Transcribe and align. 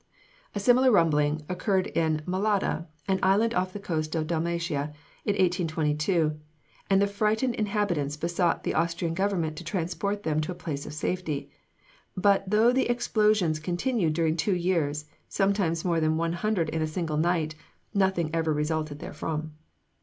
]A 0.55 0.59
similar 0.59 0.89
rumbling 0.91 1.43
occurred 1.47 1.85
in 1.85 2.23
Melada, 2.25 2.87
an 3.07 3.19
island 3.21 3.53
off 3.53 3.71
the 3.71 3.79
coast 3.79 4.15
of 4.15 4.25
Dalmatia, 4.25 4.93
in 5.25 5.33
1822, 5.35 6.39
and 6.89 6.99
the 6.99 7.05
frightened 7.05 7.53
inhabitants 7.53 8.17
besought 8.17 8.63
the 8.63 8.73
Austrian 8.73 9.13
government 9.13 9.57
to 9.57 9.63
transport 9.63 10.23
them 10.23 10.41
to 10.41 10.51
a 10.51 10.55
place 10.55 10.87
of 10.87 10.95
safety; 10.95 11.51
but 12.17 12.49
though 12.49 12.71
the 12.73 12.89
explosions 12.89 13.59
continued 13.59 14.13
during 14.13 14.35
two 14.35 14.55
years, 14.55 15.05
sometimes 15.29 15.85
more 15.85 15.99
than 15.99 16.17
one 16.17 16.33
hundred 16.33 16.69
in 16.69 16.81
a 16.81 16.87
single 16.87 17.17
night, 17.17 17.53
nothing 17.93 18.31
ever 18.33 18.51
resulted 18.51 18.97
therefrom. 18.97 19.51